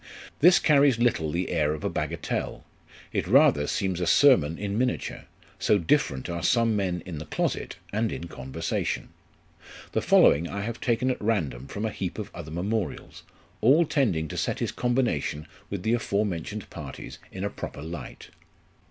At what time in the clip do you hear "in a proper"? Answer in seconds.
17.31-17.83